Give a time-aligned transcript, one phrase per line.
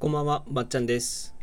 [0.00, 1.36] こんばんは、ばっちゃんです。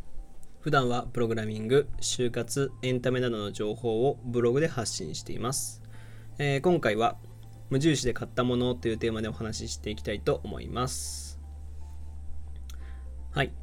[0.61, 5.83] 普段はプログラミング、就活、エンタメなどの情報をブログで発信しています。
[6.39, 7.17] えー今回は
[7.69, 11.39] 無印で買ったものというテーマでお話ししていきたいと思います。
[13.30, 13.54] はい。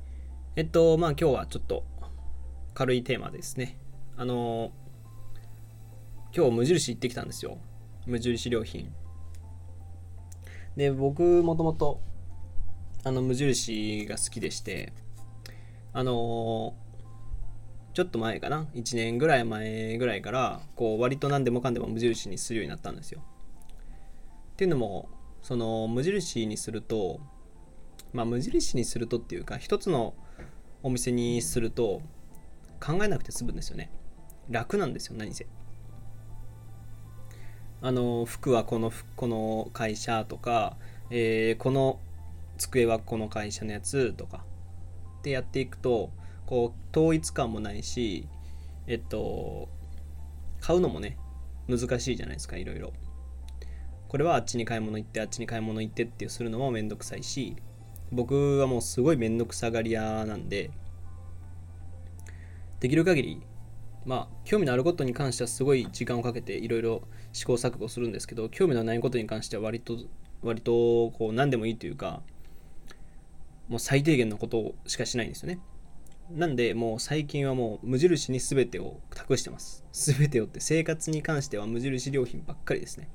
[0.55, 1.85] えっと、まあ今日はちょっと
[2.73, 3.77] 軽いテーマですね。
[4.17, 4.71] あのー
[6.37, 7.59] 今日無印行ってきたんですよ。
[8.07, 8.95] 無印良品。
[10.77, 12.01] で、僕もともと
[13.05, 14.93] あの無印が好きでして
[15.93, 16.75] あの
[17.93, 23.23] ちょっと前かな？1年ぐらい前ぐらいからこう割と何でもかんでも無印にするようになったんですよ。
[24.55, 25.09] っていうのも
[25.43, 27.21] その無印にすると
[28.13, 30.15] まあ無印にするとっていうか一つの
[30.83, 32.03] お店にすると
[32.85, 33.93] 考えなくて済むんですよね。
[34.51, 35.47] 楽なんですよ何せ。
[37.81, 40.77] あの服はこの服この会社とか、
[41.11, 42.01] えーこの
[42.59, 44.45] 机はこの会社のやつとか。
[45.19, 46.11] ってやっていくと
[46.45, 48.29] こう統一感もないし
[48.87, 49.71] えっと
[50.61, 51.17] 買うのもね
[51.67, 52.93] 難しいじゃないですかいろいろ。
[54.07, 57.57] これはあっちに買い物行ってあっちに買い物行ってってするのもめんどくさいし
[58.13, 60.71] 僕はもうすごいめんどくさがり屋なんで
[62.79, 63.43] できる限り
[64.05, 69.99] まあ興味のあることに関してはすごい時間をかけていろいろ試行錯誤するんですけど興味のないことに関しては割と
[70.43, 72.23] 割とこう何でもいいというか
[73.69, 75.61] もう最低限のことしかしないんですよね。
[76.31, 79.85] なんでもう最近はもう無印に全てを託してます。
[79.93, 83.09] 全てをって生活に関しては無印良品ばっかりですね、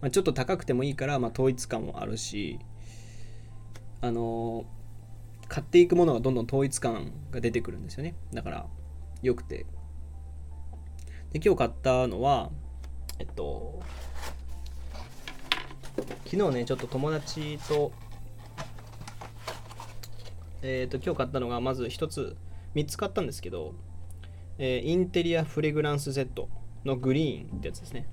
[0.00, 2.58] まあ、ちょっと高くてもいいから、まあ、統一感もあるし
[4.00, 4.78] あのー
[5.48, 8.14] 買っていくものがどんどん統一感が出てくるんですよね。
[8.32, 8.66] だから
[9.22, 9.66] よくて。
[11.32, 12.50] で今日買ったのは
[13.18, 13.82] えっと
[16.24, 17.92] 昨日ねちょっと友達と
[20.62, 22.36] えっ、と今日買ったのがまず一つ
[22.74, 23.74] 3つ買ったんですけど、
[24.58, 26.48] えーインテリアフレグランスセット
[26.84, 28.08] のグリーンってやつですね。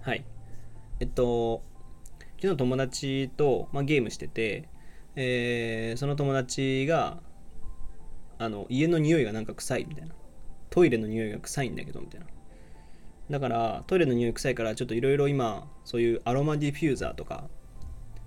[0.00, 0.24] はい。
[1.00, 1.62] えっと
[2.40, 4.68] 昨日友達と、まあ、ゲームしてて、
[5.14, 7.22] えーその友達が
[8.38, 10.14] あの家の匂いがなんか臭いみたいな。
[10.70, 12.26] トイレの匂いが臭いんだけどみたいな。
[13.30, 17.48] だからトイレの匂い臭いからちょっといろいろ今そういうアロマディフューザーとか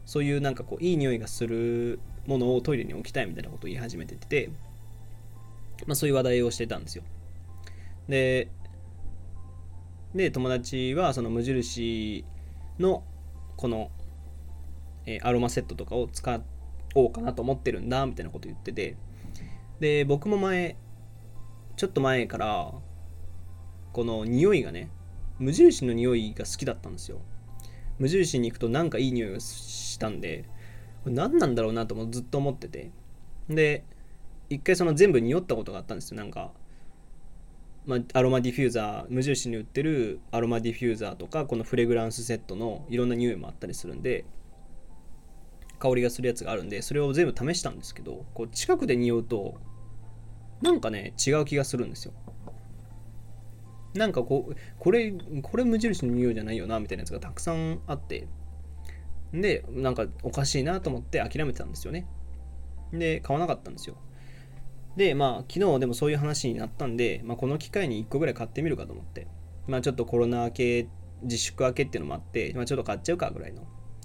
[0.06, 4.50] そういうなんかこういい匂いがするものをトイレに置きたいみたいなことを言い始めてて、
[5.86, 7.04] まあ、そういう話題をしてたんですよ。
[8.08, 8.50] で
[10.14, 12.24] で友達はその無印
[12.80, 13.04] の
[13.58, 13.92] この、
[15.06, 16.42] えーアロマセットとかを使
[16.96, 18.96] おうかなと思ってるんだみたいなこと言ってて
[19.80, 20.78] で僕も前
[21.76, 22.72] ちょっと前から
[23.92, 24.90] この匂いがね
[25.38, 27.20] 無印の匂いが好きだったんですよ。
[28.00, 30.46] 無印に行くとなんかいい匂いがしたんで
[31.04, 32.92] これ何なんだろうなともずっと思ってて。
[33.50, 33.84] で
[34.50, 36.18] 一回その全部匂ったことがあったんですよ。
[36.18, 36.52] なんか、
[37.86, 44.26] まあ、アロマディフューザー無印に売ってるアロマディフューザーとかこのフレグランスセットのいろんな匂いもあったりするんで
[45.80, 49.56] 香りがするやつがあるんでそれを全部試したんですけどこう近くで匂うと
[50.62, 52.14] なんかね違う気がするんですよ。
[53.96, 58.28] なんかこうこれこれ無印の匂いじゃないよなみたいなやつがたくさんあって。
[59.34, 62.08] でなんかおかしいなと思って諦めてたんですよね。
[62.94, 63.98] で買わなかったんですよ。
[64.96, 69.28] でまあ昨日でもそういう話になったんで、まあ、この機会に1個ぐらい買ってみるかと思って。
[69.68, 70.88] まあちょっとコロナ明け
[71.24, 73.64] 自粛明けっていうのもあって、まあ、ちょっと買っちゃうかぐらいの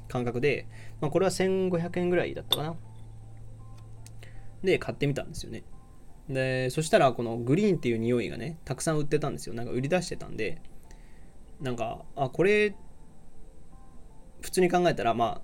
[0.08, 0.66] 感覚で、
[1.00, 2.76] まあ、これは1500円ぐらいだったかな。
[4.62, 5.64] で買ってみたんですよね。
[6.30, 9.54] でそしたらこのグリーンっていう匂いがねたくさん売ってたんですよ。
[9.54, 10.62] なんか売り出してたんで。
[11.60, 12.74] なんかあこれ
[14.40, 15.40] 普通に考えたらまあ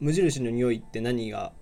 [0.00, 1.52] 無印の匂いって何が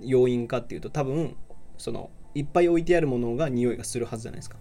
[0.00, 1.36] 要因かっていうと多分
[1.76, 4.56] そのいっぱい置いてあるものが匂いがするはずじゃないですか。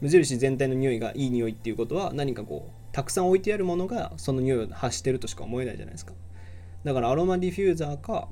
[0.00, 6.12] 無印全体の匂いがいい匂いっていうことは何かこうたくさん置いてあるものがその匂いを発してるとしか思えないじゃないですか。
[6.84, 8.28] だからアロマディフューザーか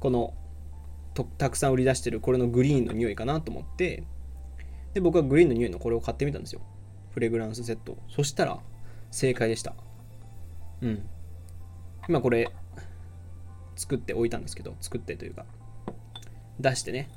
[0.00, 0.34] この
[1.24, 4.04] たくさん売り出してるこれのグリーンの匂いかなと思って。
[4.94, 6.60] で僕はグリーンの匂いのこれを買ってみたんですよ。
[7.10, 8.58] フレグランスセットそしたら
[9.10, 9.74] 正解でした。
[10.80, 11.08] うん。
[12.08, 12.50] 今これ
[13.76, 15.44] 作っておいたんですけど作ってというか
[16.58, 17.10] 出してね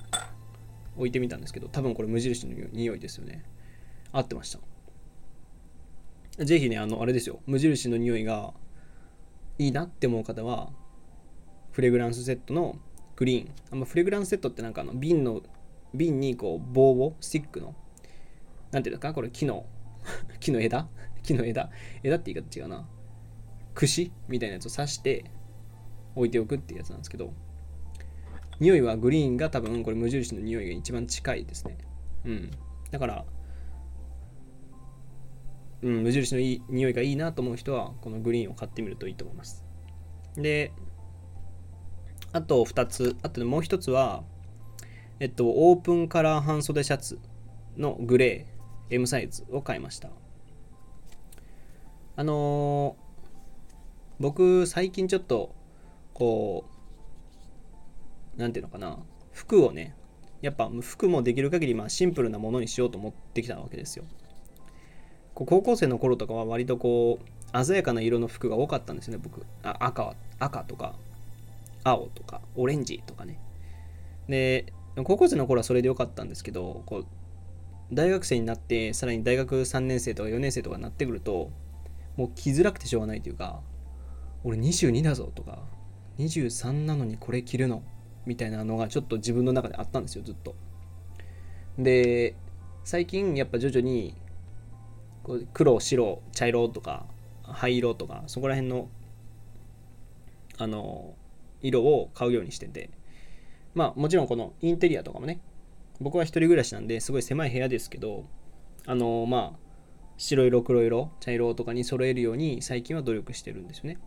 [0.98, 3.44] 置いてみたんですけど多分これ無印の匂いですよね。
[4.12, 4.52] 合ってまし
[6.38, 6.46] た。
[6.46, 7.40] ぜひねあのあれですよ。
[7.46, 8.54] 無印の匂いが
[9.58, 10.70] いいなって思う方は
[11.72, 12.78] フレグランスセットの
[13.22, 13.50] グリーン。
[13.72, 15.44] あんまフレグランスセットってなんかあの瓶の
[15.94, 17.76] 瓶にこう棒をスティックの
[18.72, 19.14] なんていうんですか？
[19.14, 19.68] これ木の
[20.42, 20.88] 木の枝？
[21.22, 21.70] 木の枝？
[22.02, 22.90] 枝って言い方違うな。
[23.76, 24.12] 串？
[24.28, 25.26] みたいなやつを刺して
[26.16, 27.32] 置いておくっていうやつなんですけど
[28.60, 31.78] 匂いはグリーンが多分これ無印の匂いが一番近いですね。
[32.26, 32.52] うん。
[32.90, 33.26] だから
[35.84, 39.64] うん無印のいい匂いがいいなと思う人はこのグリーンを買ってみるといいと思います。
[40.36, 40.72] で
[42.34, 44.24] あと2つあともう1つは
[45.20, 47.20] えっとオープンカラー半袖シャツ
[47.78, 50.10] のグレー M サイズを買いました。
[52.16, 53.12] あのー
[54.22, 55.56] 僕最近ちょっと
[56.14, 56.66] こ
[58.38, 59.00] う何ていうのかな
[59.32, 59.96] 服をね
[60.42, 64.06] やっぱ服もできる限りまあシンプルなものにしようと思ってきたわけですよ。
[65.34, 69.44] こう高校生の頃とかは割とこう鮮やかな色の服が多かったんですね僕。
[69.64, 70.94] あ赤赤とか。
[71.84, 73.40] 青とかオレンジとかね。
[74.28, 74.74] で
[75.04, 77.06] 高校生の頃はそれでよかったんですけどこう
[77.94, 81.52] 大学生になってさらに大学3年生とか4年生とかになってくると
[82.18, 83.62] もう着づらくてしょうがないというか
[84.44, 85.60] 俺22だぞとか
[86.20, 87.84] 23なのにこれ着るの？
[88.26, 90.56] みたいなのがちょっと自分の中であったんですよずっと。
[91.78, 92.36] で
[92.84, 94.16] 最近やっぱ徐々に
[95.24, 97.06] こう黒白茶色とか
[97.44, 98.90] 灰色とかそこら辺の
[100.58, 101.16] あの
[101.62, 102.90] 色を買うようにしてて。
[103.74, 105.40] まあもちろんこのインテリアとかもね
[106.02, 108.26] 僕は一人暮らしなんですごい狭い部屋ですけど
[108.86, 109.60] あのまあ
[110.22, 113.98] 白色黒色茶色とかに揃えるように最近は努力してるんですよね。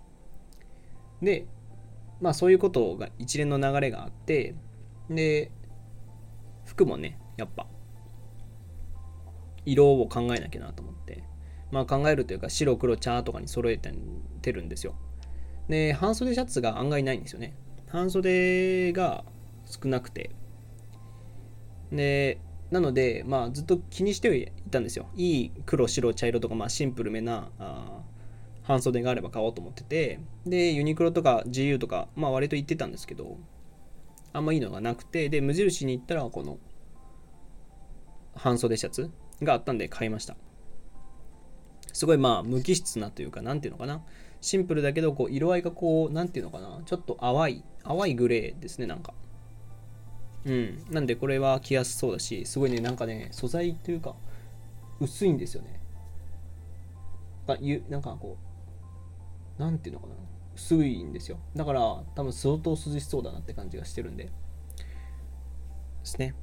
[1.21, 1.47] で、
[2.21, 4.55] まあそういうことが一連の流れがあって、
[5.11, 5.51] で、
[6.65, 7.67] 服もね、やっぱ、
[9.65, 11.25] 色を考えなきゃなと思って、
[11.73, 14.95] まあ考えるというか白黒茶とかに揃えてるんですよ。
[15.69, 17.55] で、半袖シャツが案外ないんですよね。
[17.89, 19.25] 半袖が
[19.65, 20.31] 少なくて。
[21.93, 22.39] で、
[22.71, 25.09] なので、まあずっと気にしていたんですよ。
[25.15, 27.51] いい黒、白、茶色とか、まあシンプルめな
[28.65, 33.37] 半袖があれば買おうと思っててでユニクロとか GU とかまあ割と行ってたんですけど
[34.33, 36.59] あんまいいのがなくてで無印に行ったらこの
[38.35, 39.11] 半袖シャツ
[39.43, 40.37] があったんで買いました
[41.95, 44.03] すごいまあ無機質なというか何ていうのかな。
[44.43, 46.83] シンプルだけどこう色合いがこう何ていうのかな。
[46.85, 49.15] ちょっと淡い淡いグレーですねなんか。
[50.45, 50.85] うん。
[50.91, 54.15] なんでこれは着やすそうだしすごいねなんかね素材というか
[55.01, 55.81] 薄いんですよね。
[57.47, 58.37] あゆなんかこ
[59.59, 60.15] う何ていうのかな。
[60.57, 61.39] 薄いんですよ。
[61.57, 61.81] だから
[62.15, 64.25] 多分相当涼しそうだなって感じがしてるんで。
[64.25, 64.31] で
[66.03, 66.35] すね。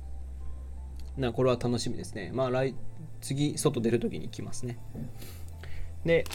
[1.17, 2.31] なこれは楽しみですね。
[2.33, 2.73] まあ来
[3.21, 4.79] 次外出るときに来ますね。
[6.05, 6.25] で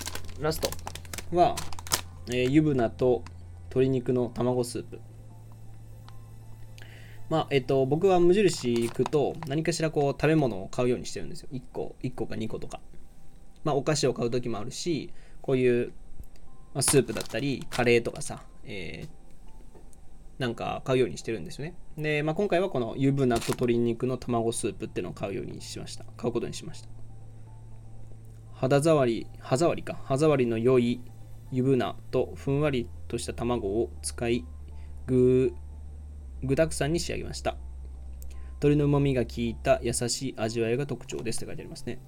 [0.40, 0.70] ラスト
[1.36, 1.56] は、
[2.28, 3.24] えー、湯船と
[3.70, 5.00] 鶏肉の卵スープ
[7.28, 12.80] まあえっと僕は無印行くと何かしらこう食べ物を買うようにしてるんですよ1個1個か2個とか
[13.64, 15.92] まあお菓子を買う時もあるしこういう
[16.76, 19.08] まあ、スープだったり、カレーとかさ、えー、
[20.38, 21.74] なんか買うようにしてるんですよね。
[21.96, 26.04] で、まあ、今回はこの湯船と鶏肉の卵スープっていうのを買うようにしました。
[26.18, 26.88] 買うことにしました。
[28.58, 30.00] 肌触り、歯触りか。
[30.04, 31.02] 歯触りの良い
[31.52, 34.46] 湯船とふんわりとした卵を使い、
[35.06, 35.52] 具、
[36.42, 37.58] 具だくさんに仕上げました。
[38.52, 42.00] 鶏の旨みが効いた優しい味わいが特徴ですって書いてありますね。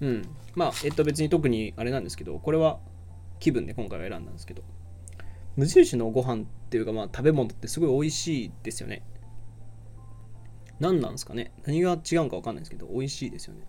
[0.00, 0.28] うん。
[0.54, 2.78] まあ、えっと別に特にあれなんですけど、これは
[3.38, 4.62] 気分で今回は選んだんですけど、
[5.56, 9.02] 無印のご飯っていうかまあ食べ物ってすごい美味しいですよね。
[10.78, 13.66] 何なんですかね何が違うか分かんないですけど、美味しいですよね。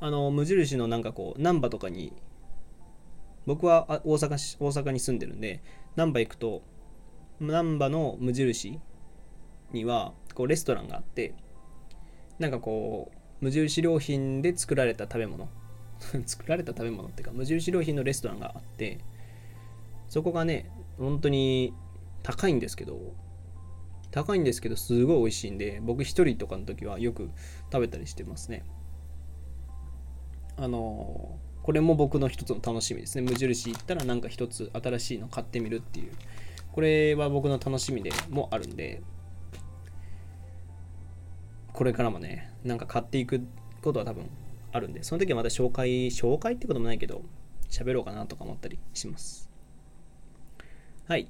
[0.00, 2.12] あの、無印のなんかこう、難波とかに、
[3.46, 5.62] 僕は大阪大阪に住んでるんで、
[5.96, 6.62] 難波行くと、
[7.40, 8.78] 難波の無印
[9.72, 11.34] にはこうレストランがあって、
[12.38, 15.48] なんかこう、無印良品で作られた食べ物。
[16.26, 18.98] 作られた食べ物っていうか無印良品のレストランがあって
[20.08, 21.74] そこがね本当に
[22.22, 22.98] 高いんですけど
[24.10, 27.30] 高いんですけどすごい美味しいんで僕一人とかの時はよく
[27.70, 28.64] 食べたりしてますね。
[30.58, 33.22] あのこれも僕の一つの楽しみですね。
[33.22, 36.12] 無印行ったらなんか一つ新しいの買ってみるっていう。
[36.72, 39.02] これは僕の楽しみでもあるんで。
[41.72, 43.46] これからもねなんか買っていく
[43.82, 44.28] ことは多分
[44.72, 45.02] あるんで。
[45.02, 47.22] その時はまた紹介紹介ってこともないけど
[47.70, 49.48] 喋ろうかなとか思ったりします。
[51.06, 51.28] はい。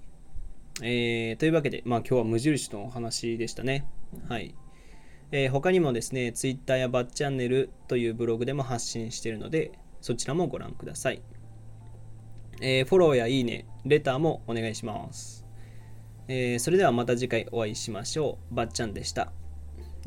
[0.82, 3.87] えー、というわけで、まあ今日は無印のお話でしたね。
[4.28, 4.54] はい。
[5.30, 11.23] えー、他にもですね、Twitter やバッチャンネルというブログでも発信しているので、そちらもご覧ください。
[12.61, 15.44] えー、フォローやいいね、レターもお願いします。
[16.28, 18.54] えー、それではまた次回お会いしましょう。
[18.54, 19.32] ばっちゃんでした。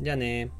[0.00, 0.50] じゃあね